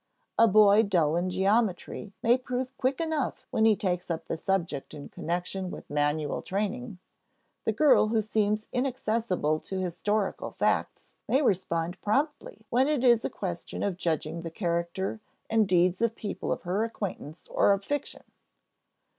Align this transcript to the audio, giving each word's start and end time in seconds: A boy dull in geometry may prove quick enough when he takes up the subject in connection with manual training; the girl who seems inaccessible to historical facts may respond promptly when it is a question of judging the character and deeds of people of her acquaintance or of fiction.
A 0.39 0.47
boy 0.47 0.81
dull 0.81 1.15
in 1.15 1.29
geometry 1.29 2.11
may 2.23 2.35
prove 2.35 2.75
quick 2.75 2.99
enough 2.99 3.45
when 3.51 3.65
he 3.65 3.75
takes 3.75 4.09
up 4.09 4.25
the 4.25 4.35
subject 4.35 4.95
in 4.95 5.09
connection 5.09 5.69
with 5.69 5.91
manual 5.91 6.41
training; 6.41 6.97
the 7.65 7.71
girl 7.71 8.07
who 8.07 8.19
seems 8.19 8.67
inaccessible 8.73 9.59
to 9.59 9.77
historical 9.79 10.49
facts 10.53 11.13
may 11.29 11.43
respond 11.43 12.01
promptly 12.01 12.65
when 12.71 12.87
it 12.87 13.03
is 13.03 13.23
a 13.23 13.29
question 13.29 13.83
of 13.83 13.95
judging 13.97 14.41
the 14.41 14.49
character 14.49 15.19
and 15.51 15.67
deeds 15.67 16.01
of 16.01 16.15
people 16.15 16.51
of 16.51 16.63
her 16.63 16.83
acquaintance 16.83 17.47
or 17.49 17.71
of 17.71 17.83
fiction. 17.83 18.23